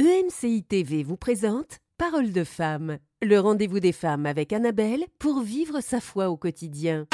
[0.00, 5.82] EMCI TV vous présente Parole de femme, le rendez-vous des femmes avec Annabelle pour vivre
[5.82, 7.06] sa foi au quotidien.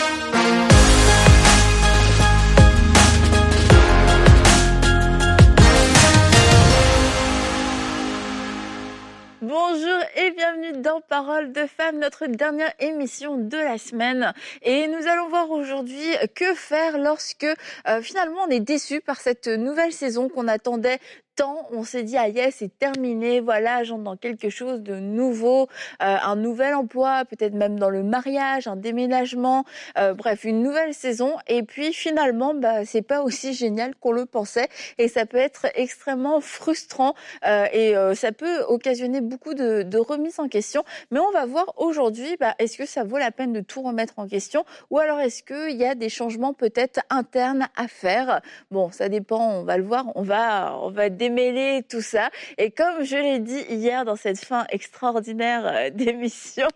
[9.42, 14.32] Bonjour et bienvenue dans Parole de Femme, notre dernière émission de la semaine.
[14.62, 19.48] Et nous allons voir aujourd'hui que faire lorsque euh, finalement on est déçu par cette
[19.48, 20.98] nouvelle saison qu'on attendait
[21.44, 25.62] on s'est dit, ah yes, c'est terminé, voilà, j'entre dans quelque chose de nouveau,
[26.02, 29.64] euh, un nouvel emploi, peut-être même dans le mariage, un déménagement,
[29.98, 31.36] euh, bref, une nouvelle saison.
[31.48, 35.66] Et puis finalement, bah, c'est pas aussi génial qu'on le pensait et ça peut être
[35.74, 37.14] extrêmement frustrant
[37.46, 40.84] euh, et ça peut occasionner beaucoup de, de remises en question.
[41.10, 44.14] Mais on va voir aujourd'hui, bah, est-ce que ça vaut la peine de tout remettre
[44.18, 44.64] en question?
[44.90, 48.40] Ou alors est-ce qu'il y a des changements peut-être internes à faire?
[48.70, 52.30] Bon, ça dépend, on va le voir, on va, on va démêler tout ça.
[52.56, 56.68] Et comme je l'ai dit hier dans cette fin extraordinaire euh, d'émission,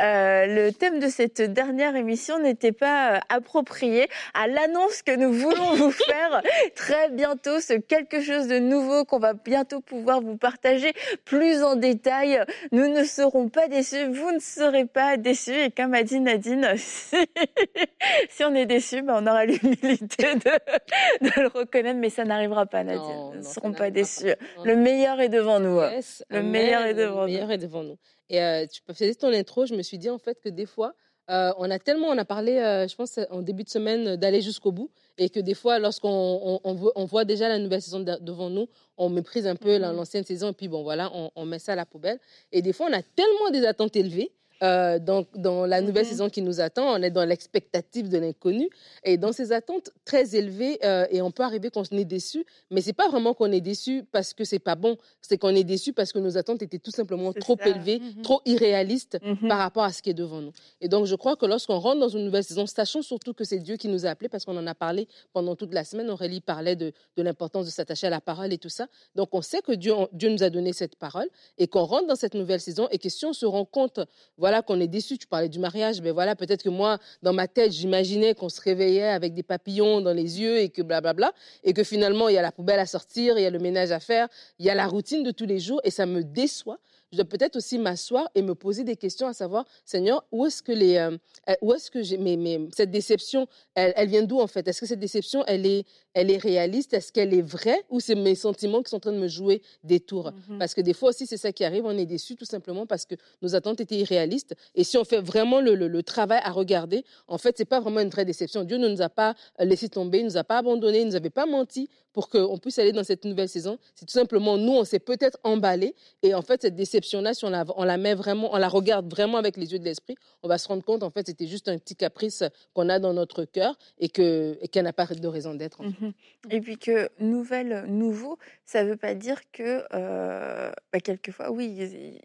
[0.00, 5.32] euh, le thème de cette dernière émission n'était pas euh, approprié à l'annonce que nous
[5.32, 6.42] voulons vous faire
[6.74, 10.92] très bientôt, ce quelque chose de nouveau qu'on va bientôt pouvoir vous partager
[11.24, 12.42] plus en détail.
[12.72, 15.52] Nous ne serons pas déçus, vous ne serez pas déçus.
[15.52, 16.74] Et comme a dit Nadine,
[18.30, 22.66] si, on est déçu, ben on aura l'humilité de, de, le reconnaître, mais ça n'arrivera
[22.66, 23.00] pas, Nadine.
[23.02, 24.34] Non, nous ne non, serons ça pas déçus.
[24.64, 25.80] Le meilleur est devant nous.
[25.80, 27.32] Yes, Le meilleur est devant Le nous.
[27.34, 27.96] meilleur est devant nous.
[28.28, 30.94] Et euh, tu faisais ton intro, je me suis dit en fait que des fois,
[31.30, 34.40] euh, on a tellement, on a parlé, euh, je pense, en début de semaine, d'aller
[34.42, 34.90] jusqu'au bout.
[35.18, 38.18] Et que des fois, lorsqu'on on, on voit, on voit déjà la nouvelle saison de-
[38.20, 39.92] devant nous, on méprise un peu Mhm.
[39.96, 40.50] l'ancienne saison.
[40.50, 42.18] Et puis bon, voilà, on, on met ça à la poubelle.
[42.52, 44.30] Et des fois, on a tellement des attentes élevées.
[44.62, 46.10] Euh, dans, dans la nouvelle Mhm.
[46.10, 48.68] saison qui nous attend, on est dans l'expectative de l'inconnu
[49.04, 52.80] et dans ces attentes très élevées euh, et on peut arriver qu'on est déçu, mais
[52.80, 55.92] c'est pas vraiment qu'on est déçu parce que c'est pas bon, c'est qu'on est déçu
[55.92, 57.68] parce que nos attentes étaient tout simplement trop ça.
[57.68, 58.22] élevées, Mhm.
[58.22, 59.48] trop irréalistes Mhm.
[59.48, 60.52] par rapport à ce qui est devant nous.
[60.80, 63.58] Et donc, je crois que lorsqu'on rentre dans une nouvelle saison, sachons surtout que c'est
[63.58, 66.08] Dieu qui nous a appelés, parce qu'on en a parlé pendant toute la semaine.
[66.10, 68.86] Aurélie parlait de, de l'importance de s'attacher à la parole et tout ça.
[69.14, 72.16] Donc, on sait que Dieu, Dieu nous a donné cette parole et qu'on rentre dans
[72.16, 74.00] cette nouvelle saison et que si on se rend compte,
[74.38, 77.48] voilà, qu'on est déçu, tu parlais du mariage, ben voilà, peut-être que moi, dans ma
[77.48, 81.32] tête, j'imaginais qu'on se réveillait avec des papillons dans les yeux et que blablabla,
[81.64, 83.90] et que finalement, il y a la poubelle à sortir, il y a le ménage
[83.92, 86.78] à faire, il y a la routine de tous les jours et ça me déçoit.
[87.12, 90.60] Je dois peut-être aussi m'asseoir et me poser des questions à savoir, Seigneur, où est-ce
[90.60, 91.16] que les, euh,
[91.48, 93.46] euh, où est-ce que j'ai, mes- cette déception,
[93.76, 94.66] elle, elle vient d'où en fait?
[94.66, 95.86] Est-ce que cette déception, elle est,
[96.18, 96.94] elle est réaliste?
[96.94, 97.80] Est-ce qu'elle est vraie?
[97.90, 100.32] Ou c'est mes sentiments qui sont en train de me jouer des tours?
[100.48, 100.58] Mhm.
[100.58, 103.04] Parce que des fois aussi, c'est ça qui arrive, on est déçu tout simplement parce
[103.04, 104.54] que nos attentes étaient irréalistes.
[104.74, 107.80] Et si on fait vraiment le, le- le travail à regarder, en fait, c'est pas
[107.80, 108.64] vraiment une vraie déception.
[108.64, 111.16] Dieu ne nous a pas euh, laissé tomber, il nous a pas abandonnés, il nous
[111.16, 113.76] avait pas menti pour qu'on puisse aller dans cette nouvelle saison.
[113.94, 117.50] C'est tout simplement nous, on s'est peut-être emballé et en fait, cette déception-là, si on
[117.50, 120.48] la, on la met vraiment, on la regarde vraiment avec les yeux de l'esprit, on
[120.48, 123.44] va se rendre compte, en fait, c'était juste un petit caprice qu'on a dans notre
[123.44, 125.80] cœur et que et qu'elle n'a pas de raison d'être.
[125.82, 126.05] en fait.
[126.06, 126.12] Mhm.
[126.50, 131.66] Et puis que nouvelle, nouveau, ça veut pas dire que euh, bah, quelquefois, oui,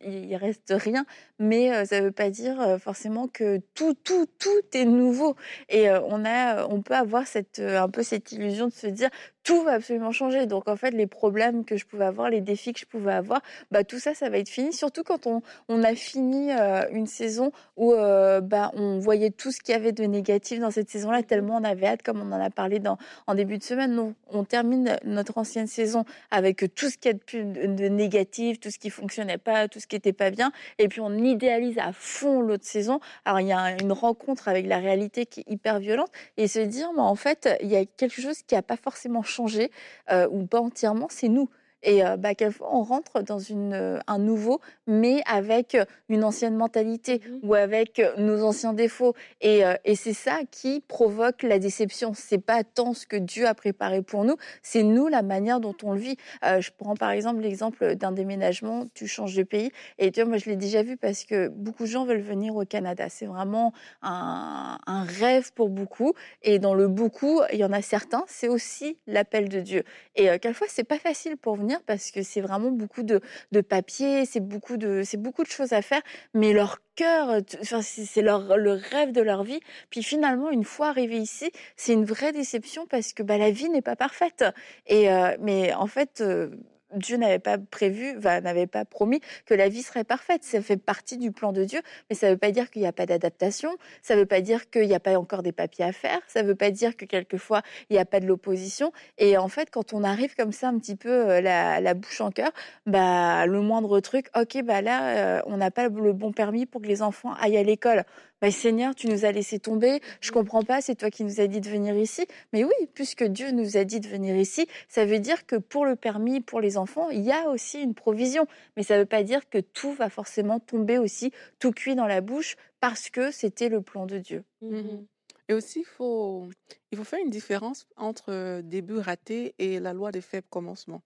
[0.03, 1.05] il, il- reste rien,
[1.39, 5.35] mais euh, ça veut pas dire euh, forcément que tout, tout, tout est nouveau.
[5.69, 9.09] Et on a, on peut avoir cette, un peu cette illusion de se dire
[9.43, 10.45] tout va absolument changer.
[10.45, 13.41] Donc en fait, les problèmes que je pouvais avoir, les défis que je pouvais avoir,
[13.71, 14.73] bah tout ça, ça va être fini.
[14.73, 19.51] Surtout quand on, on a fini euh, une saison où euh, bah on voyait tout
[19.51, 22.31] ce qu'il y avait de négatif dans cette saison-là, tellement on avait hâte, comme on
[22.31, 22.79] en a parlé
[23.27, 23.93] en début de semaine.
[23.93, 27.87] Non, on termine notre ancienne saison avec tout ce qu'il y a de plus de,
[27.87, 31.13] négatif, tout ce qui fonctionnait pas, tout ce qui était pas bien, et puis on
[31.17, 32.99] idéalise à fond l'autre saison.
[33.25, 36.59] Alors il y a une rencontre avec la réalité qui est hyper violente, et se
[36.59, 39.71] dire, en fait, il y a quelque chose qui a pas forcément changé
[40.11, 41.49] euh, ou pas entièrement, c'est nous.
[41.83, 42.29] Et euh, bah,
[42.61, 47.39] on rentre dans une, euh, un nouveau, mais avec euh, une ancienne mentalité Mhm.
[47.43, 49.13] ou avec euh, nos anciens défauts.
[49.41, 52.11] Et, euh, et c'est ça qui provoque la déception.
[52.13, 55.75] C'est pas tant ce que Dieu a préparé pour nous, c'est nous la manière dont
[55.83, 56.17] on le vit.
[56.43, 58.85] Je prends par exemple l'exemple d'un déménagement.
[58.93, 61.83] Tu changes de pays, et tu vois, moi je l'ai déjà vu parce que beaucoup
[61.83, 63.07] de gens veulent venir au Canada.
[63.09, 66.13] C'est vraiment un, un rêve pour beaucoup.
[66.41, 69.83] Et dans le beaucoup, il y en a certains, c'est aussi l'appel de Dieu.
[70.15, 73.21] Et quelquefois, c'est pas facile pour venir parce que c'est vraiment beaucoup de,
[73.51, 76.01] de papiers, c'est beaucoup de, c'est beaucoup de choses à faire,
[76.33, 77.41] mais leur cœur,
[77.81, 79.59] c'est leur, le rêve de leur vie.
[79.89, 83.69] Puis finalement, une fois arrivé ici, c'est une vraie déception parce que bah, la vie
[83.69, 84.43] n'est pas parfaite.
[84.87, 86.49] Et, euh, mais en fait, euh,
[86.95, 90.43] Dieu n'avait pas prévu, n'avait pas promis que la vie serait parfaite.
[90.43, 92.87] Ça fait partie du plan de Dieu, mais ça ne veut pas dire qu'il n'y
[92.87, 93.75] a pas d'adaptation.
[94.01, 96.19] Ça ne veut pas dire qu'il n'y a pas encore des papiers à faire.
[96.27, 98.91] Ça ne veut pas dire que quelquefois il n'y a pas de l'opposition.
[99.17, 102.31] Et en fait, quand on arrive comme ça un petit peu euh, la, bouche en
[102.31, 102.51] cœur,
[102.85, 106.81] bah le moindre truc, ok, bah là, euh, on n'a pas le bon permis pour
[106.81, 108.05] que les enfants aillent à l'école.
[108.41, 111.47] Bah, Seigneur, tu nous as laissé tomber, je comprends pas, c'est toi qui nous as
[111.47, 112.25] dit de venir ici.
[112.53, 115.85] Mais oui, puisque Dieu nous a dit de venir ici, ça veut dire que pour
[115.85, 118.47] le permis, pour les enfants, il y a aussi une provision.
[118.75, 122.07] Mais ça ne veut pas dire que tout va forcément tomber aussi tout cuit dans
[122.07, 124.43] la bouche parce que c'était le plan de Dieu.
[124.61, 125.05] Mmh
[125.49, 126.47] et aussi, il faut,
[126.91, 131.01] il faut faire une différence entre début raté et la loi des faibles commencements.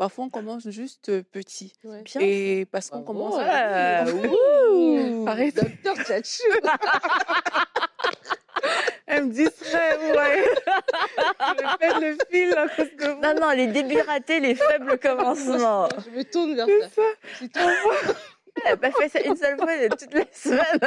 [0.00, 1.74] Parfois, on commence juste petit.
[2.18, 3.44] Et parce qu'on commence ouais.
[3.44, 4.00] à...
[5.26, 5.56] Arrête.
[5.56, 6.42] Docteur Tchatchou.
[9.06, 10.44] Elle me distrait, ouais.
[11.38, 13.20] Je perds le fil à cause de vous.
[13.20, 15.90] Non, non, les débuts ratés, les faibles commencements.
[16.06, 17.02] Je me tourne vers ça.
[17.52, 17.60] ça.
[18.64, 20.80] Elle n'a pas fait ça une seule fois toutes les semaines.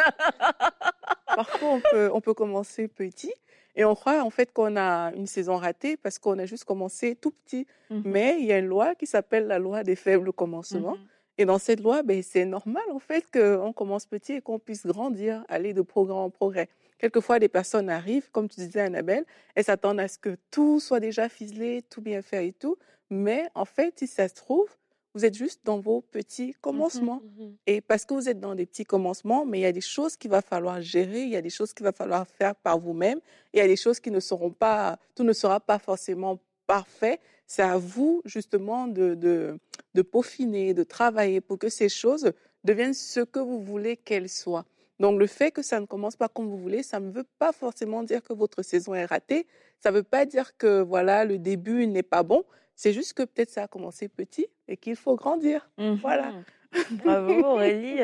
[1.28, 3.32] Parfois, on peut, on peut commencer petit
[3.76, 7.16] et on croit en fait qu'on a une saison ratée parce qu'on a juste commencé
[7.16, 7.66] tout petit.
[7.90, 10.96] Mmh Mais il y a une loi qui s'appelle la loi des faibles commencements.
[10.96, 14.60] Mmh et dans cette loi, ben, c'est normal en fait qu'on commence petit et qu'on
[14.60, 16.70] puisse grandir, aller de progrès en progrès.
[17.00, 19.26] Quelquefois, des personnes arrivent, comme tu disais Annabelle,
[19.56, 22.78] elles s'attendent à ce que tout soit déjà ficelé, tout bien fait et tout.
[23.10, 24.70] Mais en fait, si ça se trouve,
[25.14, 27.22] vous êtes juste dans vos petits mmh commencements.
[27.68, 30.16] Et parce que vous êtes dans des petits commencements, mais il y a des choses
[30.16, 33.20] qu'il va falloir gérer, il y a des choses qu'il va falloir faire par vous-même,
[33.54, 37.20] il y a des choses qui ne seront pas, tout ne sera pas forcément parfait.
[37.46, 39.60] C'est à vous justement de, de,
[39.94, 42.32] de peaufiner, de travailler pour que ces choses
[42.64, 44.66] deviennent ce que vous voulez qu'elles soient.
[45.00, 47.52] Donc le fait que ça ne commence pas comme vous voulez, ça ne veut pas
[47.52, 49.48] forcément dire que votre saison est ratée.
[49.82, 52.44] Ça ne veut pas dire que voilà le début n'est pas bon.
[52.76, 55.70] C'est juste que peut-être ça a commencé petit et qu'il faut grandir.
[55.78, 56.34] Voilà.
[57.04, 58.00] Bravo Aurélie.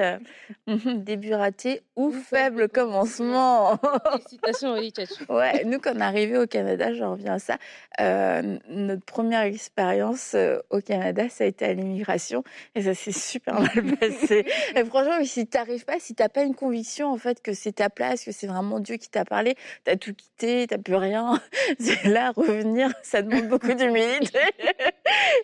[0.68, 3.78] Début raté ou faible commencement.
[4.12, 4.94] Félicitations Aurélie
[5.30, 7.58] Ouais, nous quand on est arrivé au Canada, je reviens à ça,
[8.00, 12.44] euh, notre première expérience euh, au Canada, ça a été à l'immigration
[12.76, 14.46] et ça s'est super mal passé.
[14.76, 17.54] et franchement, si tu n'arrives pas, si tu n'as pas une conviction en fait que
[17.54, 19.56] c'est ta place, que c'est vraiment Dieu qui t'a parlé,
[19.86, 21.42] tu as tout quitté, tu n'as plus rien,
[21.80, 24.40] c'est là revenir, ça demande beaucoup d'humilité.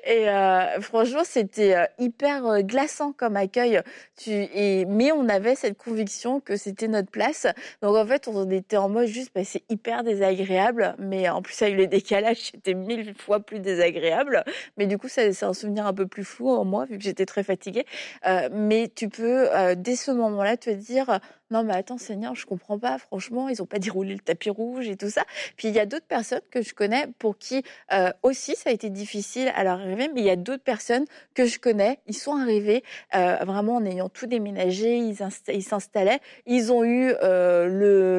[0.05, 3.81] et euh, franchement, c'était hyper glaçant comme accueil.
[4.17, 4.47] Tu,
[4.87, 7.47] mais on avait cette conviction que c'était notre place.
[7.81, 10.95] Donc en fait, on était en mode juste, bah, c'est hyper désagréable.
[10.99, 14.43] Mais en plus, avec les décalages, c'était mille fois plus désagréable.
[14.77, 17.25] Mais du coup, c'est un souvenir un peu plus flou en moi, vu que j'étais
[17.25, 17.85] très fatiguée.
[18.25, 21.19] Euh, mais tu peux, euh, dès ce moment-là, te dire,
[21.51, 24.87] non mais attends Seigneur, je comprends pas, franchement, ils ont pas déroulé le tapis rouge
[24.87, 25.23] et tout ça.
[25.57, 27.63] Puis il y a d'autres personnes que je connais pour qui
[27.93, 31.05] euh, aussi ça a été difficile à leur arrivée, mais il y a d'autres personnes
[31.33, 32.83] que je connais, ils sont arrivés
[33.15, 37.67] euh, vraiment en ayant tout déménagé, ils s'installaient, ils ont eu euh,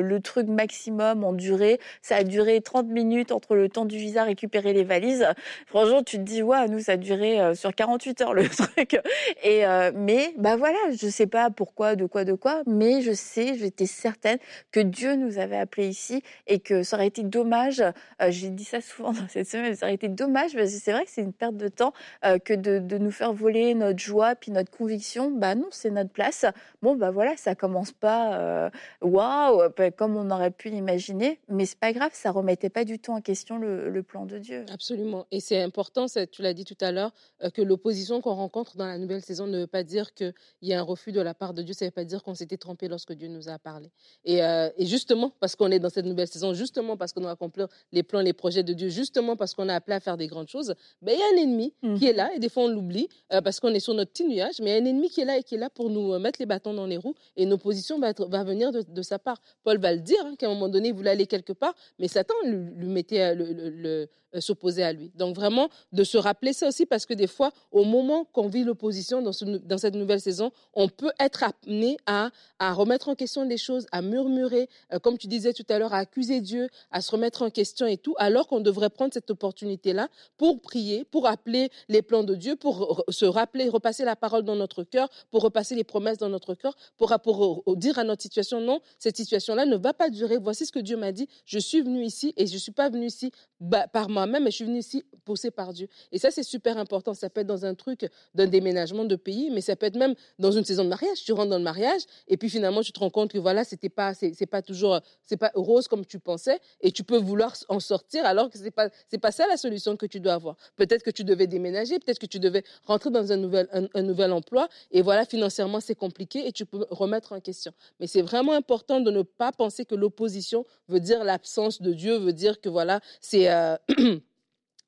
[0.03, 4.25] le, truc maximum en durée, ça a duré 30 minutes entre le temps du visa
[4.25, 5.27] récupérer les valises.
[5.67, 8.99] Franchement, tu te dis ouais, nous ça a duré sur 48 heures le truc.
[9.45, 9.65] Et
[9.95, 13.87] mais bah voilà, je sais pas pourquoi, de quoi, de quoi, mais je sais, j'étais
[13.87, 14.39] certaine
[14.71, 18.65] que Dieu nous avait appelés ici et que ça aurait été dommage, euh, j'ai dit
[18.65, 21.23] ça souvent dans cette semaine, ça aurait été dommage parce que c'est vrai que c'est
[21.23, 21.93] une perte de temps
[22.25, 25.31] euh, que de, nous faire voler notre joie puis notre conviction.
[25.31, 26.47] Bah non, c'est notre place.
[26.83, 28.71] Bon, bah voilà, ça commence pas euh,
[29.03, 32.99] waouh, wow, comme on aurait pu l'imaginer, mais c'est pas grave, ça remettait pas du
[32.99, 34.65] tout en question le, plan de Dieu.
[34.73, 35.27] Absolument.
[35.31, 37.13] Et c'est important, tu l'as dit tout à l'heure,
[37.55, 40.79] que l'opposition qu'on rencontre dans la nouvelle saison ne veut pas dire qu'il y a
[40.79, 43.15] un refus de la part de Dieu, ça veut pas dire qu'on s'était trompé que
[43.15, 43.91] Dieu nous a parlé.
[44.29, 47.69] Euh, et, justement, parce qu'on est dans cette nouvelle saison, justement parce qu'on doit accomplir
[47.93, 50.49] les plans, les projets de Dieu, justement parce qu'on a appelé à faire des grandes
[50.49, 52.17] choses, ben, il y a un ennemi qui est mmh.
[52.17, 54.71] là, et des fois on l'oublie, euh, parce qu'on est sur notre petit nuage, mais
[54.71, 56.19] il y a un ennemi qui est là et qui est là pour nous euh,
[56.19, 59.41] mettre les bâtons dans les roues, et nos positions va, va venir de, sa part.
[59.63, 62.09] Paul va le dire, hein, qu'à un moment donné, il voulait aller quelque part, mais
[62.09, 64.09] Satan lui, lui mettait le
[64.41, 65.11] s'opposer à lui.
[65.15, 68.65] Donc vraiment, de se rappeler ça aussi, parce que des fois, au moment qu'on vit
[68.65, 73.87] l'opposition dans, cette nouvelle saison, on peut être amené à, remettre en question des choses,
[73.93, 77.43] à murmurer, euh, comme tu disais tout à l'heure, à accuser Dieu, à se remettre
[77.43, 82.03] en question et tout, alors qu'on devrait prendre cette opportunité-là pour prier, pour appeler les
[82.03, 85.85] plans de Dieu, pour se rappeler, repasser la parole dans notre cœur, pour repasser les
[85.85, 89.95] promesses dans notre cœur, pour, pour dire à notre situation, non, cette situation-là ne va
[89.95, 90.39] pas durer.
[90.39, 91.29] Voici ce que Dieu m'a dit.
[91.45, 94.51] Je suis venu ici et je ne suis pas venu ici bah, par moi-même, mais
[94.51, 95.89] je suis venue ici poussée par Dieu.
[96.13, 97.15] Et ça, c'est super important.
[97.15, 100.15] Ça peut être dans un truc d'un déménagement de pays, mais ça peut être même
[100.39, 101.25] dans une saison de mariage.
[101.25, 103.89] Tu rentres dans le mariage et puis finalement, tu te rends compte que voilà, c'était
[103.89, 107.81] pas, c'est pas toujours, c'est pas rose comme tu pensais et tu peux vouloir en
[107.81, 110.57] sortir alors que c'est pas, c'est pas ça la solution que tu dois avoir.
[110.77, 114.33] Peut-être que tu devais déménager, peut-être que tu devais rentrer dans un nouvel, un, nouvel
[114.33, 117.73] emploi et voilà, financièrement, c'est compliqué et tu peux remettre en question.
[118.01, 122.17] Mais c'est vraiment important de ne pas penser que l'opposition veut dire l'absence de Dieu,
[122.17, 123.77] veut dire que voilà, c'est euh,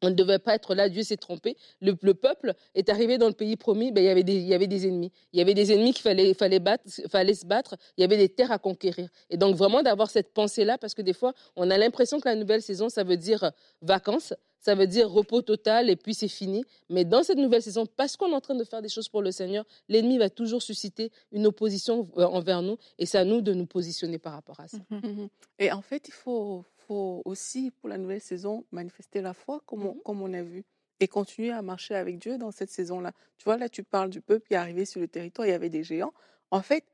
[0.03, 1.57] on ne devait pas être là, Dieu s'est trompé.
[1.81, 4.55] Le, peuple est arrivé dans le pays promis, ben, il, y avait des, il y
[4.55, 5.12] avait des ennemis.
[5.33, 6.61] Il y avait des ennemis qu'il fallait, fallait,
[7.09, 9.09] fallait se battre, il y avait des terres à conquérir.
[9.31, 12.37] Et donc vraiment d'avoir cette pensée-là, parce que des fois, on a l'impression que la
[12.37, 13.50] nouvelle saison, ça veut dire
[13.83, 16.65] vacances, ça veut dire repos total et puis c'est fini.
[16.88, 19.23] Mais dans cette nouvelle saison, parce qu'on est en train de faire des choses pour
[19.23, 23.41] le Seigneur, l'ennemi va toujours susciter une opposition euh, envers nous et c'est à nous
[23.41, 24.79] de nous positionner par rapport à ça.
[25.59, 29.87] Et en fait, il faut, faut aussi, pour la nouvelle saison, manifester la foi, comme
[29.87, 30.64] on, mmh comme on a vu,
[31.00, 33.12] et continuer à marcher avec Dieu dans cette saison-là.
[33.37, 35.54] Tu vois, là, tu parles du peuple qui est arrivé sur le territoire, il y
[35.54, 36.12] avait des géants.
[36.50, 36.85] En fait,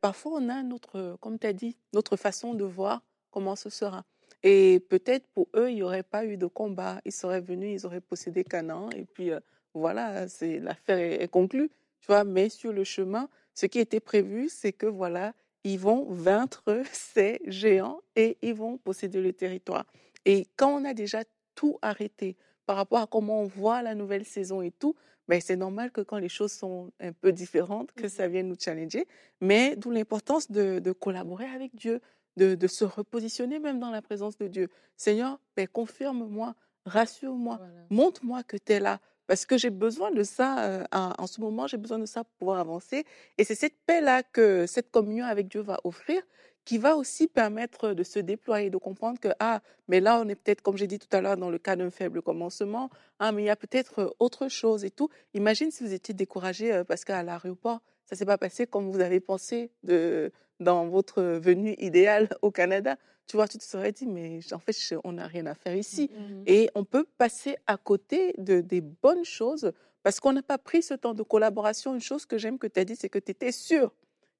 [0.00, 4.04] parfois, on a notre, comme tu as dit, notre façon de voir comment ce sera.
[4.42, 7.00] Et peut-être pour eux, il n'y aurait pas eu de combat.
[7.04, 9.40] Ils seraient venus, ils auraient possédé Canaan, et puis euh,
[9.74, 11.70] voilà, c'est l'affaire est, est, conclue.
[12.00, 15.34] Tu vois, mais sur le chemin, ce qui était prévu, c'est que voilà,
[15.64, 19.86] ils vont vaincre ces géants et ils vont posséder le territoire.
[20.24, 21.24] Et quand on a déjà
[21.54, 22.36] tout arrêté
[22.66, 24.94] par rapport à comment on voit la nouvelle saison et tout,
[25.28, 28.56] ben c'est normal que quand les choses sont un peu différentes, que ça vienne nous
[28.58, 29.06] challenger.
[29.40, 32.00] Mais d'où l'importance de, de, collaborer avec Dieu,
[32.36, 34.68] de, de, se repositionner même dans la présence de Dieu.
[34.96, 39.00] Seigneur, ben confirme-moi, rassure-moi, montre-moi que tu es là.
[39.30, 42.58] Parce que j'ai besoin de ça en, ce moment, j'ai besoin de ça pour pouvoir
[42.58, 43.04] avancer.
[43.38, 46.20] Et c'est cette paix-là que cette communion avec Dieu va offrir
[46.64, 50.34] qui va aussi permettre de se déployer, de comprendre que, ah, mais là, on est
[50.34, 53.44] peut-être, comme j'ai dit tout à l'heure, dans le cas d'un faible commencement, ah, mais
[53.44, 55.08] il y a peut-être autre chose et tout.
[55.32, 59.20] Imagine si vous étiez découragé parce qu'à l'aéroport, ça s'est pas passé comme vous avez
[59.20, 62.96] pensé de, dans votre venue idéale au Canada
[63.30, 66.10] tu vois, tu te serais dit, mais en fait, on n'a rien à faire ici.
[66.10, 66.42] Mmh, mmh.
[66.46, 69.70] Et on peut passer à côté de, des bonnes choses
[70.02, 71.94] parce qu'on n'a pas pris ce temps de collaboration.
[71.94, 73.92] Une chose que j'aime que tu as dit, c'est que tu étais sûr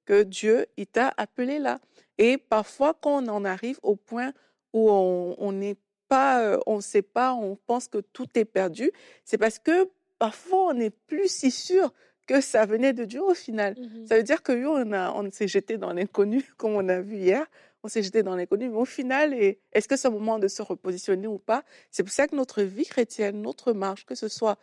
[0.03, 1.79] que Dieu, il t'a appelé là.
[2.17, 4.33] Et parfois, quand on en arrive au point
[4.73, 5.77] où on n'est
[6.09, 8.91] pas, euh, on ne sait pas, on pense que tout est perdu,
[9.23, 11.93] c'est parce que parfois, on n'est plus si sûr
[12.27, 13.75] que ça venait de Dieu au final.
[13.79, 17.15] Mmh ça veut dire que on, on s'est jeté dans l'inconnu, comme on a vu
[17.15, 17.47] hier
[17.83, 18.69] on s'est jeté dans l'inconnu.
[18.69, 22.11] Mais au final, est-ce que c'est un moment de se repositionner ou pas C'est pour
[22.11, 24.57] ça que notre vie chrétienne, notre marche, que ce soit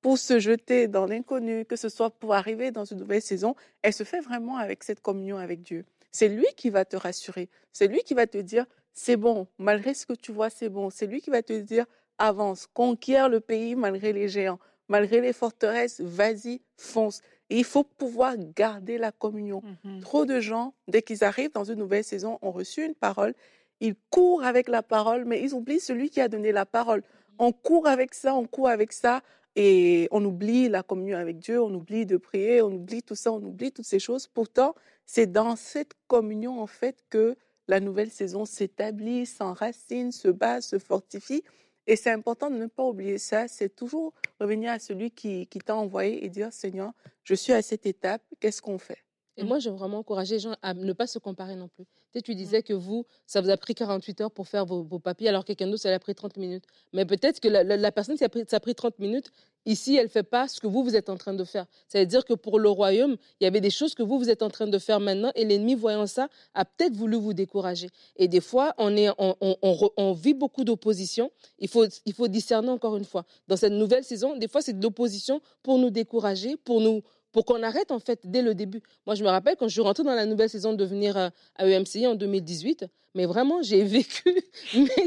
[0.00, 3.94] pour se jeter dans l'inconnu, que ce soit pour arriver dans une nouvelle saison, elle
[3.94, 5.84] se fait vraiment avec cette communion avec Dieu.
[6.10, 7.48] C'est lui qui va te rassurer.
[7.72, 10.90] C'est lui qui va te dire, c'est bon, malgré ce que tu vois, c'est bon.
[10.90, 11.86] C'est lui qui va te dire,
[12.18, 18.36] avance, conquiert le pays malgré les géants, malgré les forteresses, vas-y, fonce il faut pouvoir
[18.38, 19.62] garder la communion.
[19.84, 23.34] Mmh Trop de gens, dès qu'ils arrivent dans une nouvelle saison, ont reçu une parole,
[23.80, 27.02] ils courent avec la parole, mais ils oublient celui qui a donné la parole.
[27.38, 29.22] On court avec ça, on court avec ça,
[29.56, 33.32] et on oublie la communion avec Dieu, on oublie de prier, on oublie tout ça,
[33.32, 34.26] on oublie toutes ces choses.
[34.26, 34.74] Pourtant,
[35.06, 37.36] c'est dans cette communion, en fait, que
[37.68, 41.44] la nouvelle saison s'établit, s'enracine, se base, se fortifie.
[41.86, 43.46] Et c'est important de ne pas oublier ça.
[43.48, 46.92] C'est toujours revenir à celui qui, qui t'a envoyé et dire, Seigneur,
[47.24, 49.04] je suis à cette étape, qu'est-ce qu'on fait?
[49.36, 49.46] Et mmh.
[49.46, 51.84] moi, j'aime vraiment encourager les gens à ne pas se comparer non plus.
[52.14, 55.28] Tu, tu disais que vous, ça vous a pris 48 heures pour faire vos, papiers,
[55.28, 56.64] alors quelqu'un d'autre, ça a pris 30 minutes.
[56.92, 59.32] Mais peut-être que la, personne qui a pris, ça a pris 30 minutes,
[59.66, 61.66] ici, elle ne fait pas ce que vous, vous êtes en train de faire.
[61.88, 64.30] Ça veut dire que pour le royaume, il y avait des choses que vous, vous
[64.30, 67.88] êtes en train de faire maintenant, et l'ennemi, voyant ça, a peut-être voulu vous décourager.
[68.16, 71.32] Et des fois, on, est, on, on, on, vit beaucoup d'opposition.
[71.58, 73.24] Il faut, il faut discerner encore une fois.
[73.48, 77.02] Dans cette nouvelle saison, des fois, c'est de l'opposition pour nous décourager, pour nous
[77.34, 78.80] pour qu'on arrête en fait dès le début.
[79.06, 81.32] Moi, je me rappelle quand je suis rentrée dans la nouvelle saison de venir à,
[81.58, 82.86] EMCI en 2018,
[83.16, 84.40] mais vraiment, j'ai vécu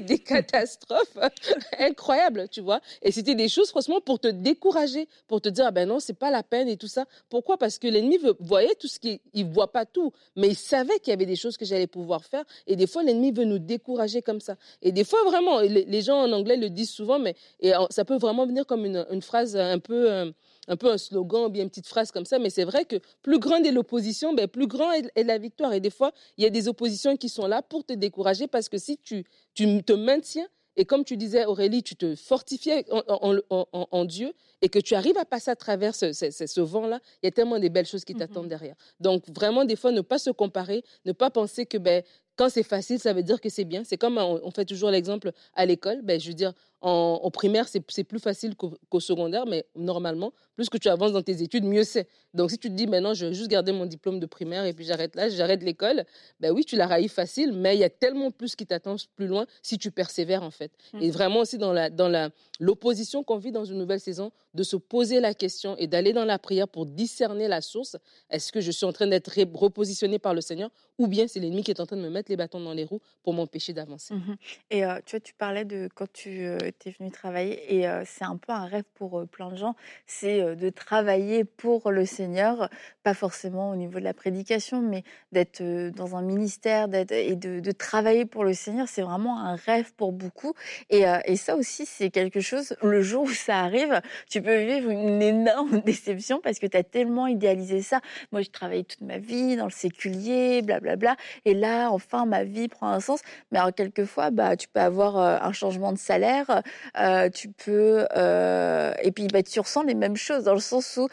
[0.01, 1.17] des catastrophes
[1.79, 2.81] incroyables, tu vois.
[3.01, 6.19] Et c'était des choses, franchement, pour te décourager, pour te dire, ah ben non, c'est
[6.19, 7.05] pas la peine et tout ça.
[7.29, 7.57] Pourquoi?
[7.57, 11.11] Parce que l'ennemi voyait tout ce qui, il voit pas tout, mais il savait qu'il
[11.11, 12.43] y avait des choses que j'allais pouvoir faire.
[12.67, 14.57] Et des fois, l'ennemi veut nous décourager comme ça.
[14.81, 17.35] Et des fois, vraiment, les, gens en anglais le disent souvent, mais
[17.89, 20.31] ça peut vraiment venir comme une, une phrase un peu euh,
[20.67, 22.97] un peu un slogan ou bien une petite phrase comme ça, mais c'est vrai que
[23.21, 25.73] plus grande est l'opposition, ben plus grande est, la victoire.
[25.73, 28.69] Et des fois, il y a des oppositions qui sont là pour te décourager parce
[28.69, 30.47] que si tu, tu te maintiens,
[30.79, 33.39] et comme tu disais, Aurélie, tu te fortifies en,
[33.71, 34.31] en, Dieu,
[34.61, 37.57] et que tu arrives à passer à travers ce, ce, vent-là, il y a tellement
[37.57, 38.75] de belles choses qui t'attendent mmh derrière.
[38.99, 42.03] Donc, vraiment, des fois, ne pas se comparer, ne pas penser que ben,
[42.37, 43.83] quand c'est facile, ça veut dire que c'est bien.
[43.83, 46.01] C'est comme on, fait toujours l'exemple à l'école.
[46.03, 50.77] Ben, je veux dire, en, primaire, c'est plus facile qu'au secondaire, mais normalement, plus que
[50.77, 52.07] tu avances dans tes études, mieux c'est.
[52.35, 54.73] Donc, si tu te dis, maintenant, je vais juste garder mon diplôme de primaire et
[54.73, 56.05] puis j'arrête là, j'arrête l'école,
[56.39, 59.27] ben oui, tu la railles facile, mais il y a tellement plus qui t'attend plus
[59.27, 60.71] loin si tu persévères, en fait.
[60.93, 61.01] Mmh.
[61.01, 62.29] Et vraiment aussi dans la dans la
[62.59, 66.25] l'opposition qu'on vit dans une nouvelle saison, de se poser la question et d'aller dans
[66.25, 67.97] la prière pour discerner la source.
[68.29, 71.63] Est-ce que je suis en train d'être repositionné par le Seigneur ou bien c'est l'ennemi
[71.63, 74.13] qui est en train de me mettre les bâtons dans les roues pour m'empêcher d'avancer.
[74.13, 74.35] Mmh
[74.69, 78.37] et tu vois, tu parlais de quand tu euh, es venu travailler, et c'est un
[78.37, 79.75] peu un rêve pour plein de gens,
[80.05, 82.69] c'est de travailler pour le Seigneur,
[83.03, 85.61] pas forcément au niveau de la prédication, mais d'être
[85.91, 90.53] dans un ministère et de, travailler pour le Seigneur, c'est vraiment un rêve pour beaucoup.
[90.89, 91.05] Et,
[91.37, 95.81] ça aussi, c'est quelque chose, le jour où ça arrive, tu peux vivre une énorme
[95.85, 98.01] déception parce que tu as tellement idéalisé ça.
[98.31, 100.86] Moi, je travaillé toute ma vie dans le séculier, blablabla,
[101.45, 103.21] et là, enfin, ma vie prend un sens.
[103.51, 106.61] Mais alors, quelquefois, bah, tu peux avoir euh, un changement de salaire,
[106.99, 110.97] euh, tu peux, euh, et puis bah, tu ressens les mêmes choses dans le sens
[110.97, 111.07] où,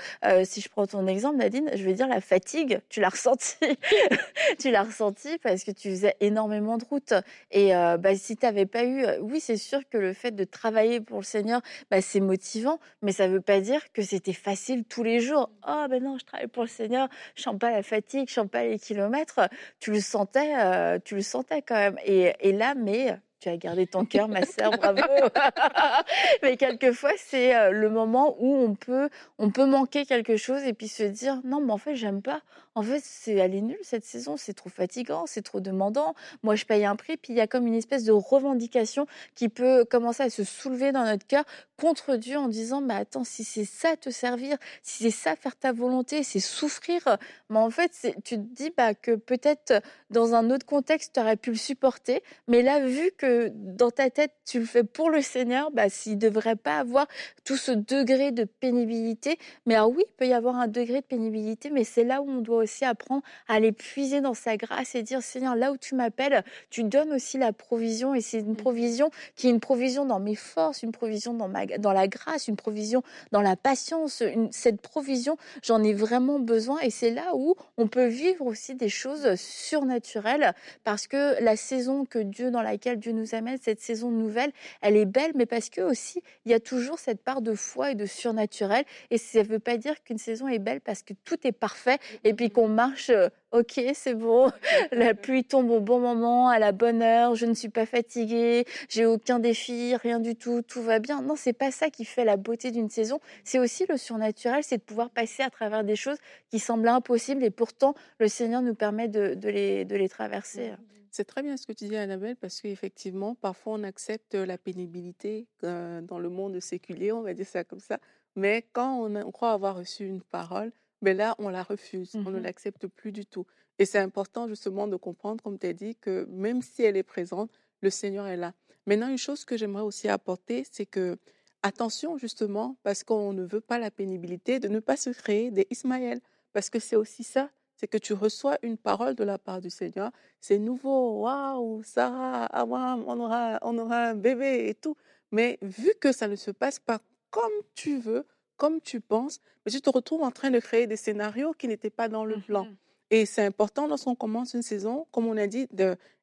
[0.44, 3.56] si je prends ton exemple, Nadine, je vais dire la fatigue, tu l'as ressenti,
[4.58, 7.14] tu l'as ressenti parce que tu faisais énormément de routes.
[7.50, 11.00] Et bah, si tu n'avais pas eu, oui, c'est sûr que le fait de travailler
[11.00, 11.60] pour le Seigneur,
[12.00, 15.50] c'est motivant, mais ça veut pas dire que c'était facile tous les jours.
[15.66, 18.48] Oh ben non, je travaille pour le Seigneur, je sens pas la fatigue, je sens
[18.48, 19.40] pas les kilomètres.
[19.80, 21.98] Tu le sentais, euh, tu le sentais quand même.
[22.04, 25.00] Et, et là, mais tu as gardé ton cœur, ma sœur, bravo.
[26.42, 30.72] Mais quelquefois, c'est euh, le moment où on peut, on peut manquer quelque chose et
[30.72, 32.40] puis se dire non, mais en fait, j'aime pas.
[32.76, 36.14] En fait, c'est aller nul cette saison, c'est trop fatigant, c'est trop demandant.
[36.42, 39.48] Moi, je paye un prix, puis il y a comme une espèce de revendication qui
[39.48, 41.44] peut commencer à se soulever dans notre cœur
[41.80, 45.56] contre Dieu en disant mais attends, si c'est ça te servir, si c'est ça faire
[45.56, 47.18] ta volonté, c'est souffrir.
[47.48, 47.92] Mais en fait,
[48.24, 52.22] tu te dis bah, que peut-être dans un autre contexte, tu aurais pu le supporter,
[52.48, 53.23] mais là, vu que
[53.54, 57.06] dans ta tête tu le fais pour le Seigneur, bah, s'il ne devrait pas avoir
[57.44, 59.38] tout ce degré de pénibilité.
[59.66, 62.28] Mais alors oui, il peut y avoir un degré de pénibilité, mais c'est là où
[62.28, 65.76] on doit aussi apprendre à aller puiser dans sa grâce et dire Seigneur, là où
[65.76, 68.56] tu m'appelles, tu donnes aussi la provision et c'est une mmh.
[68.56, 72.48] provision qui est une provision dans mes forces, une provision dans, ma, dans la grâce,
[72.48, 73.02] une provision
[73.32, 74.22] dans la patience.
[74.50, 78.88] cette provision, j'en ai vraiment besoin et c'est là où on peut vivre aussi des
[78.88, 80.54] choses surnaturelles
[80.84, 84.52] parce que la saison que Dieu, dans laquelle Dieu nous amène cette saison nouvelle,
[84.82, 87.92] elle est belle, mais parce que aussi, il y a toujours cette part de foi
[87.92, 88.84] et de surnaturel.
[89.10, 91.98] Et ça ne veut pas dire qu'une saison est belle parce que tout est parfait
[92.24, 94.50] et puis qu'on marche euh, ok, c'est bon,
[94.92, 98.64] la pluie tombe au bon moment, à la bonne heure, je ne suis pas fatiguée,
[98.88, 101.22] j'ai aucun défi, rien du tout, tout va bien.
[101.22, 103.20] Non, c'est pas ça qui fait la beauté d'une saison.
[103.44, 106.18] C'est aussi le surnaturel, c'est de pouvoir passer à travers des choses
[106.50, 110.72] qui semblent impossibles et pourtant le Seigneur nous permet de, de les traverser.
[111.16, 115.46] C'est très bien ce que tu dis, Annabelle, parce qu'effectivement, parfois on accepte la pénibilité
[115.62, 118.00] euh, dans le monde séculier, on va dire ça comme ça.
[118.34, 120.72] Mais quand on, croit avoir reçu une parole,
[121.02, 123.46] ben là, on la refuse, on ne mmh l'accepte plus du tout.
[123.78, 127.04] Et c'est important justement de comprendre, comme tu as dit, que même si elle est
[127.04, 128.52] présente, le Seigneur est là.
[128.86, 131.16] Maintenant, une chose que j'aimerais aussi apporter, c'est que
[131.62, 135.68] attention justement, parce qu'on ne veut pas la pénibilité, de ne pas se créer des
[135.70, 136.20] Ismaël,
[136.52, 139.70] parce que c'est aussi ça c'est que tu reçois une parole de la part du
[139.70, 140.10] Seigneur.
[140.40, 144.96] C'est nouveau, waouh, Sarah, Abraham, on aura, on aura un bébé et tout.
[145.32, 149.72] Mais vu que ça ne se passe pas comme tu veux, comme tu penses, mais
[149.72, 152.64] tu te retrouves en train de créer des scénarios qui n'étaient pas dans le plan.
[152.64, 152.76] Mmh
[153.10, 155.68] et c'est important lorsqu'on commence une saison, comme on a dit,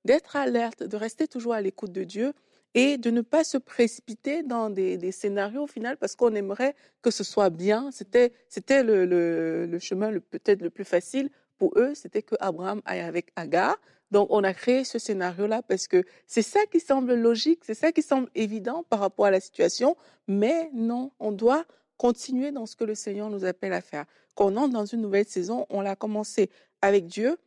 [0.03, 2.33] d'être alerte, de rester toujours à l'écoute de Dieu
[2.73, 7.11] et de ne pas se précipiter dans des, scénarios au final parce qu'on aimerait que
[7.11, 7.91] ce soit bien.
[7.91, 11.29] C'était, c'était le, le, chemin peut-être le plus facile
[11.61, 13.77] pour eux, c'était que Abraham aille avec Agar.
[14.09, 17.91] Donc, on a créé ce scénario-là parce que c'est ça qui semble logique, c'est ça
[17.91, 19.95] qui semble évident par rapport à la situation.
[20.27, 21.65] Mais non, on doit
[21.97, 24.05] continuer dans ce que le Seigneur nous appelle à faire.
[24.33, 26.49] Quand on entre dans une nouvelle saison, on l'a commencé
[26.81, 27.37] avec Dieu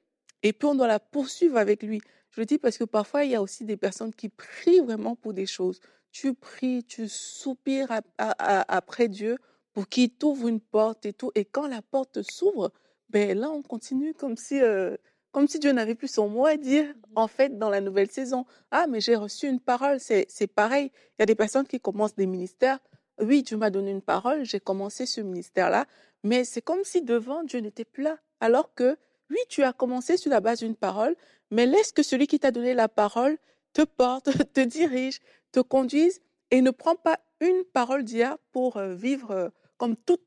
[0.45, 2.01] et puis on doit la poursuivre avec lui.
[2.31, 5.17] Je le dis parce que parfois, il y a aussi des personnes qui prient vraiment
[5.17, 5.81] pour des choses.
[6.13, 9.39] Tu pries, tu soupires après Dieu
[9.73, 11.33] pour qu'il t'ouvre une porte et tout.
[11.35, 12.71] Et quand la porte s'ouvre,
[13.15, 14.97] ben là, on continue comme si, euh,
[15.31, 18.11] comme si Dieu n'avait plus son mot à dire, mmh en fait, dans la nouvelle
[18.11, 18.45] saison.
[18.73, 20.91] Ah, mais j'ai reçu une parole, c'est pareil.
[21.13, 22.81] Il y a des personnes qui commencent des ministères.
[23.21, 25.87] Oui, Dieu m'a donné une parole, j'ai commencé ce ministère-là,
[26.25, 28.19] mais c'est comme si devant Dieu n'était plus là.
[28.41, 28.97] Alors que,
[29.31, 31.15] oui, tu as commencé sur la base d'une parole,
[31.53, 33.39] mais laisse que celui qui t'a donné la parole
[33.75, 35.21] te porte, te dirige,
[35.53, 40.27] te conduise et ne prends pas une parole d'hier pour euh, vivre euh, comme toute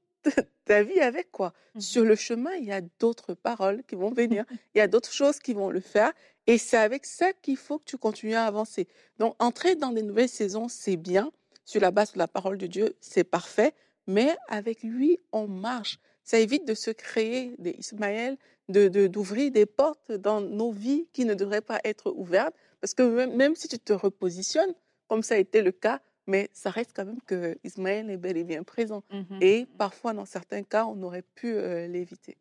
[0.67, 1.53] ta vie avec quoi.
[1.75, 4.87] Mmh Sur le chemin, il y a d'autres paroles qui vont venir, il y a
[4.87, 6.11] d'autres choses qui vont le faire.
[6.45, 8.87] Et c'est avec ça qu'il faut que tu continues à avancer.
[9.19, 11.31] Donc, entrer dans des nouvelles saisons, c'est bien.
[11.65, 13.73] Sur la base de la parole de Dieu, c'est parfait.
[14.07, 15.99] Mais avec lui, on marche.
[16.23, 18.37] Ça évite de se créer des Ismaël,
[18.69, 22.53] d'ouvrir de, d'ouvrir des portes dans nos vies qui ne devraient pas être ouvertes.
[22.79, 24.73] Parce que même, même si tu te repositionnes,
[25.09, 28.37] comme ça a été le cas, mais ça reste quand même que Ismaël est bel
[28.37, 29.03] et bien présent.
[29.09, 32.37] Mmh Et parfois, dans certains cas, on aurait pu euh, l'éviter.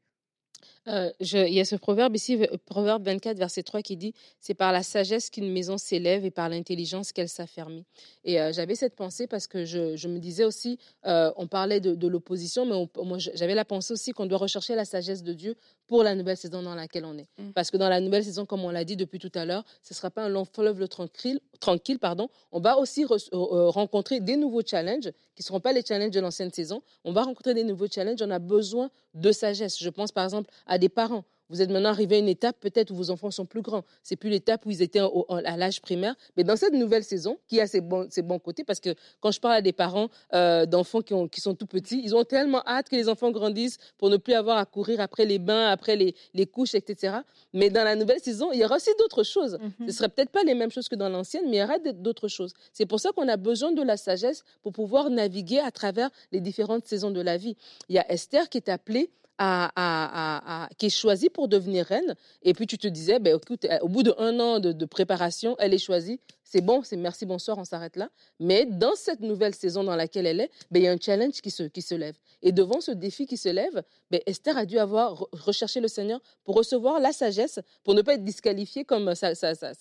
[0.89, 4.55] Euh, je- il y a ce proverbe ici, Proverbe 24, verset 3, qui dit C'est
[4.55, 7.85] par la sagesse qu'une maison s'élève et par l'intelligence qu'elle s'affermit.
[8.25, 11.81] Et euh, j'avais cette pensée parce que je, je me disais aussi, euh, on parlait
[11.81, 15.23] de, de l'opposition, mais on- moi j'avais la pensée aussi qu'on doit rechercher la sagesse
[15.23, 15.57] de Dieu
[15.89, 17.27] pour la nouvelle saison dans laquelle on est.
[17.39, 17.51] Mm.
[17.53, 19.93] Parce que dans la nouvelle saison, comme on l'a dit depuis tout à l'heure, ce
[19.93, 22.29] ne sera pas un long fleuve tranquille, tranquille pardon.
[22.53, 23.29] on va aussi re-
[23.71, 26.83] rencontrer des nouveaux challenges qui ne seront pas les challenges de l'ancienne saison.
[27.05, 29.79] On va rencontrer des nouveaux challenges, on a besoin de sagesse.
[29.79, 31.25] Je pense par exemple à des parents.
[31.49, 33.85] Vous êtes maintenant arrivé à une étape peut-être où vos enfants sont plus grands.
[34.03, 36.17] C'est plus l'étape où ils étaient au- à l'âge primaire.
[36.37, 39.31] Mais dans cette nouvelle saison, qui a ses bons, ses bons côtés, parce que quand
[39.31, 42.25] je parle à des parents euh, d'enfants qui, ont- qui sont tout petits, ils ont
[42.25, 45.69] tellement hâte que les enfants grandissent pour ne plus avoir à courir après les bains,
[45.69, 47.19] après les, les couches, etc.
[47.53, 49.57] Mais dans la nouvelle saison, il y aura aussi d'autres choses.
[49.61, 49.87] Ce Mhm.
[49.87, 52.27] ne serait peut-être pas les mêmes choses que dans l'ancienne, mais il y aura d'autres
[52.27, 52.55] choses.
[52.73, 56.41] C'est pour ça qu'on a besoin de la sagesse pour pouvoir naviguer à travers les
[56.41, 57.57] différentes saisons de la vie.
[57.89, 62.15] Il y a Esther qui est appelée qui est choisie pour devenir reine.
[62.43, 65.75] Et puis tu te disais, ben, écoute, au bout d'un an de, de préparation, elle
[65.75, 66.21] est choisie.
[66.49, 68.09] C'est bon, c'est merci, bonsoir, on s'arrête là.
[68.39, 71.41] Mais dans cette nouvelle saison dans laquelle elle est, ben, il y a un challenge
[71.41, 72.15] qui se, qui se lève.
[72.41, 73.83] Et devant ce défi qui se lève,
[74.13, 78.03] ben, Esther a dû avoir re- recherché le Seigneur pour recevoir la sagesse, pour ne
[78.03, 79.33] pas être disqualifiée comme sa,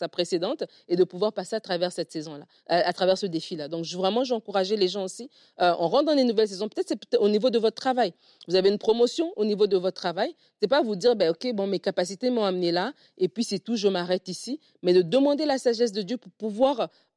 [0.09, 3.67] précédente et de pouvoir passer à travers cette saison-là, à, à travers ce défi-là.
[3.67, 5.29] Donc vraiment, j'ai encouragé les gens aussi.
[5.61, 6.67] Euh, on rentre dans les nouvelles saisons.
[6.67, 8.11] Peut-être c'est au niveau de votre travail.
[8.47, 10.33] Vous avez une promotion au niveau de votre travail.
[10.59, 13.59] C'est pas vous dire, ben, ok, bon, mes capacités m'ont amené là, et puis c'est
[13.59, 14.59] tout, je m'arrête ici.
[14.81, 16.54] Mais de demander la sagesse de Dieu pour pouvoir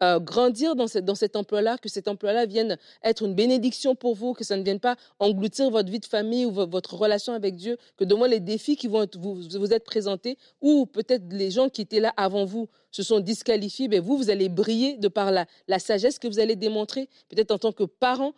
[0.03, 4.33] euh, grandir dans, dans cet emploi-là, que cet emploi-là vienne être une bénédiction pour vous,
[4.33, 7.57] que ça ne vienne pas engloutir votre vie de famille ou vo- votre relation avec
[7.57, 11.69] Dieu, que de moins les défis qui vont vous être présentés, ou peut-être les gens
[11.69, 15.31] qui étaient là avant vous se sont disqualifiés, ben vous, vous allez briller de par
[15.31, 18.33] la, la sagesse que vous allez démontrer, peut-être en tant que parent.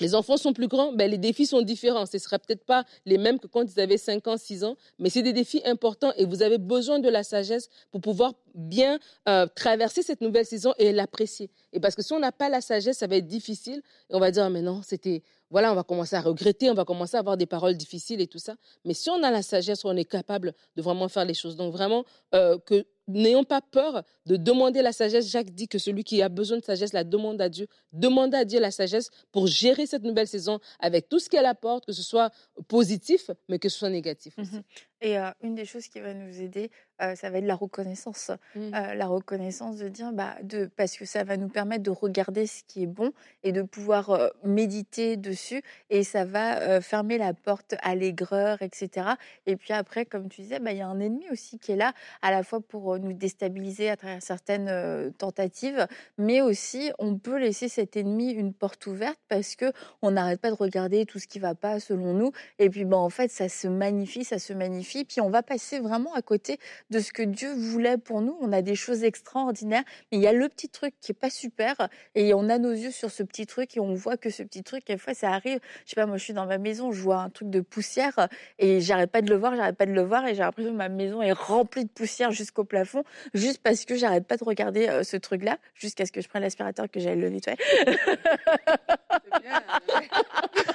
[0.00, 2.06] Les enfants sont plus grands, ben les défis sont différents.
[2.06, 4.76] Ce ne sera peut-être pas les mêmes que quand ils avaient 5 ans, 6 ans,
[4.98, 8.98] mais c'est des défis importants et vous avez besoin de la sagesse pour pouvoir bien
[9.28, 11.50] euh, traverser cette nouvelle saison et l'apprécier.
[11.72, 13.82] Et parce que si on n'a pas la sagesse, ça va être difficile.
[14.10, 15.22] On va dire, Ah, mais non, c'était...
[15.52, 18.28] Voilà, on va commencer à regretter, on va commencer à avoir des paroles difficiles et
[18.28, 18.54] tout ça.
[18.84, 21.56] Mais si on a la sagesse, on est capable de vraiment faire les choses.
[21.56, 22.04] Donc vraiment,
[22.36, 25.28] euh, que n'ayons pas peur de demander la sagesse.
[25.28, 27.66] Jacques dit que celui qui a besoin de sagesse la demande à Dieu.
[27.92, 31.86] Demandez à Dieu la sagesse pour gérer cette nouvelle saison avec tout ce qu'elle apporte,
[31.86, 32.30] que ce soit
[32.68, 34.54] positif, mais que ce soit négatif aussi.
[34.56, 34.62] Mhm.
[35.02, 38.30] Et euh, une des choses qui va nous aider, euh, ça va être la reconnaissance.
[38.56, 42.46] Euh, la reconnaissance de dire, bah, de, parce que ça va nous permettre de regarder
[42.46, 45.62] ce qui est bon et de pouvoir méditer dessus.
[45.88, 49.08] Et ça va fermer la porte à l'aigreur, etc.
[49.46, 51.76] Et puis après, comme tu disais, bah, il y a un ennemi aussi qui est
[51.76, 55.86] là, à la fois pour nous déstabiliser à travers certaines tentatives,
[56.18, 60.50] mais aussi on peut laisser cet ennemi une porte ouverte parce que on n'arrête pas
[60.50, 62.32] de regarder tout ce qui va pas selon nous.
[62.58, 64.89] Et puis, bah, en fait, ça se magnifie, ça se magnifie.
[65.04, 66.58] Puis on va passer vraiment à côté
[66.90, 68.36] de ce que Dieu voulait pour nous.
[68.40, 71.30] On a des choses extraordinaires, mais il y a le petit truc qui est pas
[71.30, 74.42] super et on a nos yeux sur ce petit truc et on voit que ce
[74.42, 75.60] petit truc, quelquefois, ça arrive.
[75.84, 78.28] Je sais pas, moi, je suis dans ma maison, je vois un truc de poussière
[78.58, 80.76] et j'arrête pas de le voir, j'arrête pas de le voir et j'ai l'impression que
[80.76, 84.88] ma maison est remplie de poussière jusqu'au plafond, juste parce que j'arrête pas de regarder
[84.88, 87.58] euh, ce truc-là, jusqu'à ce que je prenne l'aspirateur que j'aille le nettoyer.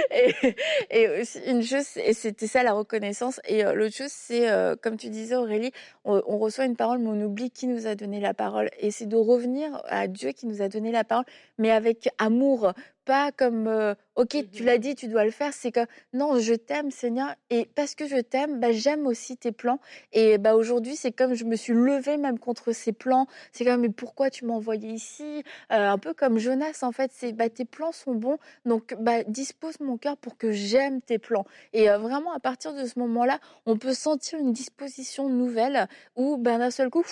[0.90, 3.40] Et, aussi, une chose, et c'était ça la reconnaissance.
[3.46, 5.72] Et euh, l'autre chose, c'est, euh, comme tu disais Aurélie,
[6.04, 8.70] on reçoit une parole, mais on oublie qui nous a donné la parole.
[8.78, 11.24] Et c'est de revenir à Dieu qui nous a donné la parole,
[11.58, 12.72] mais avec amour.
[13.04, 14.66] Pas comme, euh, ok, tu Mhm.
[14.66, 15.52] l'as dit, tu dois le faire.
[15.52, 15.80] C'est que,
[16.12, 17.34] non, je t'aime, Seigneur.
[17.50, 19.80] Et parce que je t'aime, bah, j'aime aussi tes plans.
[20.12, 23.26] Et bah, aujourd'hui, c'est comme je me suis levée même contre ces plans.
[23.50, 25.42] C'est comme, mais pourquoi tu m'as envoyé ici?
[25.72, 27.10] Euh, Un peu comme Jonas, en fait.
[27.12, 28.38] C'est, bah, tes plans sont bons.
[28.66, 31.44] Donc, bah, dispose mon cœur pour que j'aime tes plans.
[31.72, 36.36] Et euh, vraiment, à partir de ce moment-là, on peut sentir une disposition nouvelle où,
[36.36, 37.02] ben, d'un seul coup,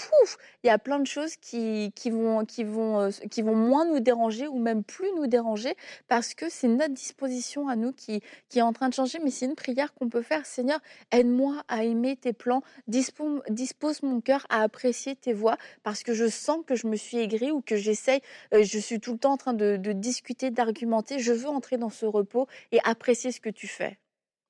[0.63, 3.99] il y a plein de choses qui, qui, vont, qui, vont, qui vont moins nous
[3.99, 5.75] déranger ou même plus nous déranger
[6.09, 9.19] parce que c'est notre disposition à nous qui, qui est en train de changer.
[9.23, 10.47] Mais c'est une prière qu'on peut faire.
[10.47, 12.63] Seigneur, aide-moi à aimer tes plans.
[12.87, 16.97] Dispose, dispose mon cœur à apprécier tes voix parce que je sens que je me
[16.97, 18.21] suis aigrie ou que j'essaye,
[18.55, 21.19] euh, je suis tout le temps en train de, de discuter, d'argumenter.
[21.19, 23.99] Je veux entrer dans ce repos et apprécier ce que tu fais.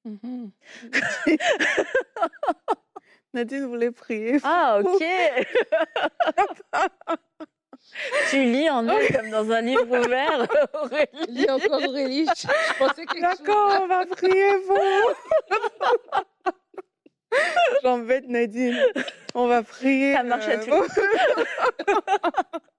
[0.04, 0.50] Mhm.
[3.34, 4.38] Nadine voulait prier.
[4.42, 5.02] Ah, ok.
[8.30, 11.26] tu lis en elle comme dans un livre ouvert, Aurélie.
[11.28, 12.26] Lis encore Aurélie.
[12.26, 13.38] Je, je pensais quelque chose.
[13.38, 15.14] D'accord, on va prier pour vous.
[17.82, 18.78] J'embête Nadine.
[19.34, 20.14] On va prier.
[20.14, 21.00] Ça marche à euh, tous.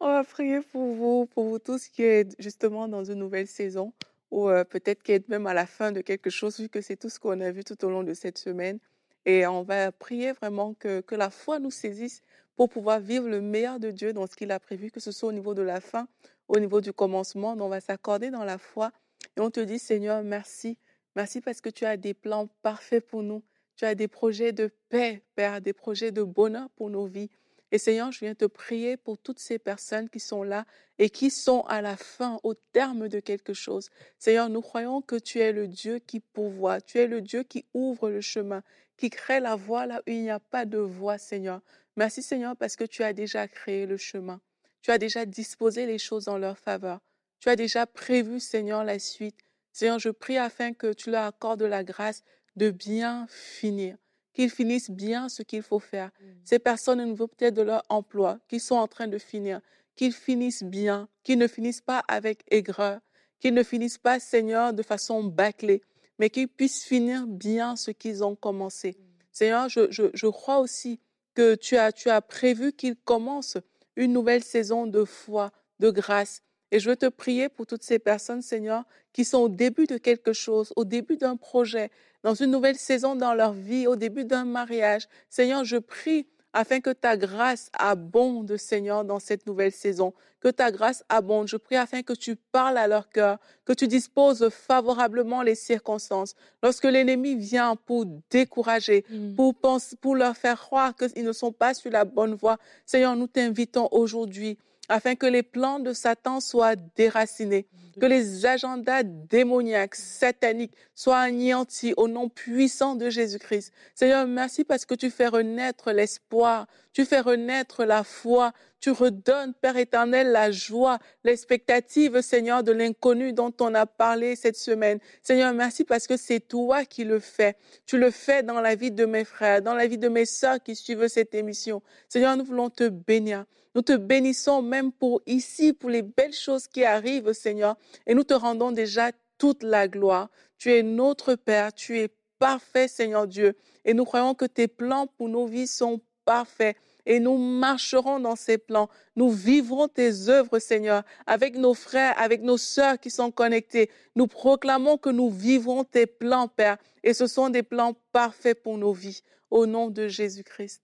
[0.00, 3.92] On va prier pour vous, pour vous tous qui êtes justement dans une nouvelle saison
[4.30, 6.96] ou euh, peut-être qui êtes même à la fin de quelque chose, vu que c'est
[6.96, 8.78] tout ce qu'on a vu tout au long de cette semaine.
[9.24, 12.22] Et on va prier vraiment que, que la foi nous saisisse
[12.58, 15.28] pour pouvoir vivre le meilleur de Dieu dans ce qu'il a prévu, que ce soit
[15.28, 16.08] au niveau de la fin,
[16.48, 17.56] au niveau du commencement.
[17.56, 18.90] On va s'accorder dans la foi
[19.36, 20.76] et on te dit, Seigneur, merci.
[21.14, 23.44] Merci parce que tu as des plans parfaits pour nous.
[23.76, 27.30] Tu as des projets de paix, Père, des projets de bonheur pour nos vies.
[27.70, 30.64] Et Seigneur, je viens te prier pour toutes ces personnes qui sont là
[30.98, 33.88] et qui sont à la fin, au terme de quelque chose.
[34.18, 37.66] Seigneur, nous croyons que tu es le Dieu qui pourvoit, tu es le Dieu qui
[37.72, 38.64] ouvre le chemin,
[38.96, 41.60] qui crée la voie là où il n'y a pas de voie, Seigneur.
[41.98, 44.40] Merci, Seigneur, parce que tu as déjà créé le chemin.
[44.82, 47.00] Tu as déjà disposé les choses en leur faveur.
[47.40, 49.36] Tu as déjà prévu, Seigneur, la suite.
[49.72, 52.22] Seigneur, je prie afin que tu leur accordes la grâce
[52.56, 53.96] de bien finir
[54.32, 56.12] qu'ils finissent bien ce qu'il faut faire.
[56.44, 59.60] Ces personnes au niveau peut-être de leur emploi, qui sont en train de finir,
[59.96, 63.00] qu'ils finissent bien, qu'ils ne finissent pas avec aigreur,
[63.40, 65.82] qu'ils ne finissent pas, Seigneur, de façon bâclée,
[66.20, 68.96] mais qu'ils puissent finir bien ce qu'ils ont commencé.
[69.32, 71.00] Seigneur, je, je, je crois aussi
[71.38, 73.58] que tu as, tu as prévu qu'ils commencent
[73.94, 76.42] une nouvelle saison de foi, de grâce.
[76.72, 79.98] Et je veux te prier pour toutes ces personnes, Seigneur, qui sont au début de
[79.98, 81.92] quelque chose, au début d'un projet,
[82.24, 85.06] dans une nouvelle saison dans leur vie, au début d'un mariage.
[85.30, 90.12] Seigneur, je prie afin que ta grâce abonde, Seigneur, dans cette nouvelle saison.
[90.40, 91.48] Que ta grâce abonde.
[91.48, 96.34] Je prie afin que tu parles à leur cœur, que tu disposes favorablement les circonstances.
[96.62, 99.34] Lorsque l'ennemi vient pour décourager, Mm.
[99.34, 102.56] pour, penser, pour leur faire croire qu'ils ne sont pas sur la bonne voie,
[102.86, 107.66] Seigneur, nous t'invitons aujourd'hui afin que les plans de Satan soient déracinés,
[108.00, 113.72] que les agendas démoniaques, sataniques soient anéantis au nom puissant de Jésus-Christ.
[113.94, 119.54] Seigneur, merci parce que tu fais renaître l'espoir, tu fais renaître la foi, tu redonnes,
[119.54, 124.98] Père éternel, la joie, l'expectative, Seigneur, de l'inconnu dont on a parlé cette semaine.
[125.22, 127.56] Seigneur, merci parce que c'est toi qui le fais.
[127.86, 130.62] Tu le fais dans la vie de mes frères, dans la vie de mes sœurs
[130.62, 131.82] qui suivent cette émission.
[132.08, 133.44] Seigneur, nous voulons te bénir.
[133.74, 138.24] Nous te bénissons même pour ici, pour les belles choses qui arrivent, Seigneur, et nous
[138.24, 140.30] te rendons déjà toute la gloire.
[140.56, 145.06] Tu es notre Père, tu es parfait, Seigneur Dieu, et nous croyons que tes plans
[145.06, 146.76] pour nos vies sont parfaits.
[147.08, 148.90] Et nous marcherons dans ces plans.
[149.16, 153.90] Nous vivrons tes œuvres, Seigneur, avec nos frères, avec nos sœurs qui sont connectés.
[154.14, 156.76] Nous proclamons que nous vivrons tes plans, Père.
[157.02, 159.22] Et ce sont des plans parfaits pour nos vies.
[159.50, 160.82] Au nom de Jésus-Christ.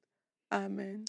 [0.55, 1.05] Amen.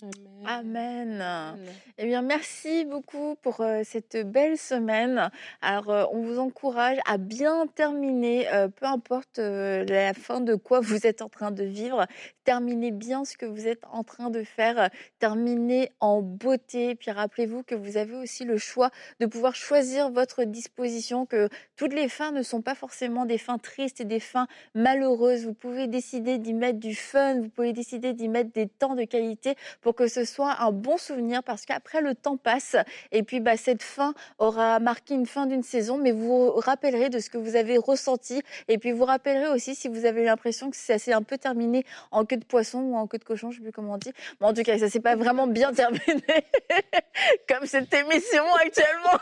[0.48, 1.22] Amen.
[1.22, 1.60] Amen.
[2.00, 5.30] Eh bien, merci beaucoup pour euh, cette belle semaine.
[5.62, 10.56] Alors, euh, on vous encourage à bien terminer, euh, peu importe euh, la fin de
[10.56, 12.08] quoi vous êtes en train de vivre.
[12.44, 14.90] Terminez bien ce que vous êtes en train de faire.
[15.20, 16.96] Terminez en beauté.
[16.96, 21.94] Puis rappelez-vous que vous avez aussi le choix de pouvoir choisir votre disposition, que toutes
[21.94, 25.46] les fins ne sont pas forcément des fins tristes et des fins malheureuses.
[25.46, 29.04] Vous pouvez décider d'y mettre du fun, vous pouvez décider d'y mettre des temps de
[29.04, 29.35] qualité
[29.82, 32.76] pour que ce soit un bon souvenir parce qu'après le temps passe
[33.12, 37.10] et puis bah, cette fin aura marqué une fin d'une saison mais vous vous rappellerez
[37.10, 40.70] de ce que vous avez ressenti et puis vous rappellerez aussi si vous avez l'impression
[40.70, 43.52] que ça s'est un peu terminé en queue de poisson ou en queue de cochon,
[43.52, 44.12] je sais plus comment on dit.
[44.40, 46.02] Mais en tout cas, ça s'est pas vraiment bien terminé
[47.48, 49.20] comme cette émission actuellement.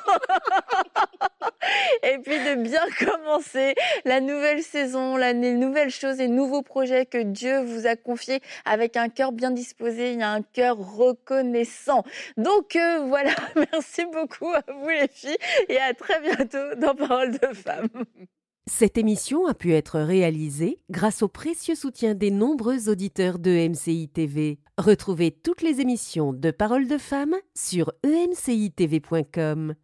[2.04, 7.06] et puis de bien commencer la nouvelle saison, la- les nouvelles choses, les nouveaux projets
[7.06, 10.78] que Dieu vous a confiés avec un cœur bien disposé, il y a un cœur
[10.78, 12.04] reconnaissant.
[12.38, 15.38] Donc euh, voilà, merci beaucoup à vous les filles
[15.70, 17.90] et à très bientôt dans Parole de femmes.
[18.66, 24.08] Cette émission a pu être réalisée grâce au précieux soutien des nombreux auditeurs de MCI
[24.08, 24.60] TV.
[24.78, 29.76] Retrouvez toutes les émissions de Paroles de femmes sur emcitv.com.